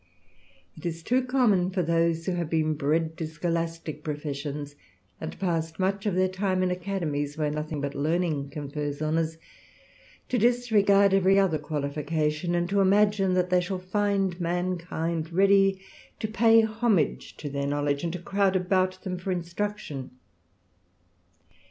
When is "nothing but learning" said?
7.51-8.49